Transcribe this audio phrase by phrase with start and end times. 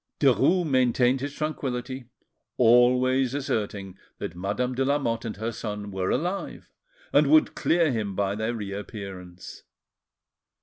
[0.19, 2.05] Derues maintained his tranquillity,
[2.57, 6.71] always asserting that Madame de Lamotte and her son were alive,
[7.13, 9.61] and would clear him by their reappearance.